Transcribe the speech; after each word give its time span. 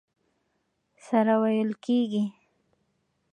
سره 1.05 1.33
وېل 1.41 1.71
کېږي. 1.83 2.23